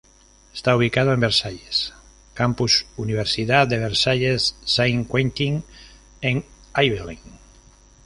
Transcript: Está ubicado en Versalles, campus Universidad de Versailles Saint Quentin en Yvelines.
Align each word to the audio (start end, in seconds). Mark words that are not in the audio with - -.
Está 0.51 0.75
ubicado 0.75 1.13
en 1.13 1.19
Versalles, 1.19 1.93
campus 2.33 2.87
Universidad 2.97 3.67
de 3.67 3.77
Versailles 3.77 4.55
Saint 4.65 5.07
Quentin 5.07 5.63
en 6.21 6.43
Yvelines. 6.75 7.19